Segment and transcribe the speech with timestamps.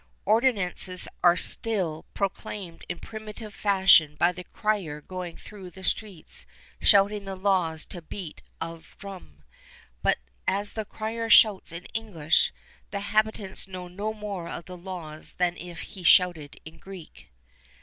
[0.25, 6.47] Ordinances are still proclaimed in primitive fashion by the crier going through the streets
[6.81, 9.43] shouting the laws to beat of drum;
[10.01, 10.17] but
[10.47, 12.51] as the crier shouts in English,
[12.89, 17.31] the habitants know no more of the laws than if he shouted in Greek.